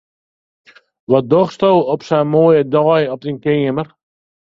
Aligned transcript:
Wat 1.11 1.25
dochsto 1.31 1.69
op 1.93 2.01
sa'n 2.07 2.31
moaie 2.33 2.61
dei 2.73 3.03
op 3.13 3.21
dyn 3.23 3.41
keamer? 3.43 3.87